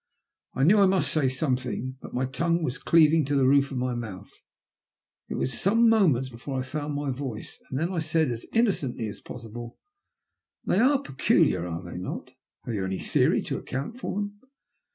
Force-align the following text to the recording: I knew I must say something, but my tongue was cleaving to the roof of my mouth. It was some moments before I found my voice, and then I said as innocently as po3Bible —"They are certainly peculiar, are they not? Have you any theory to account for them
I 0.55 0.63
knew 0.63 0.79
I 0.79 0.87
must 0.87 1.13
say 1.13 1.29
something, 1.29 1.97
but 2.01 2.11
my 2.11 2.25
tongue 2.25 2.63
was 2.63 2.79
cleaving 2.79 3.23
to 3.25 3.35
the 3.35 3.45
roof 3.45 3.69
of 3.69 3.77
my 3.77 3.93
mouth. 3.93 4.31
It 5.29 5.35
was 5.35 5.53
some 5.53 5.87
moments 5.89 6.27
before 6.29 6.57
I 6.59 6.63
found 6.63 6.95
my 6.95 7.11
voice, 7.11 7.61
and 7.69 7.77
then 7.79 7.93
I 7.93 7.99
said 7.99 8.31
as 8.31 8.47
innocently 8.51 9.05
as 9.09 9.21
po3Bible 9.21 9.75
—"They 10.65 10.77
are 10.79 10.97
certainly 10.97 11.03
peculiar, 11.03 11.67
are 11.67 11.83
they 11.83 11.99
not? 11.99 12.31
Have 12.65 12.73
you 12.73 12.83
any 12.83 12.97
theory 12.97 13.43
to 13.43 13.59
account 13.59 13.99
for 13.99 14.15
them 14.21 14.39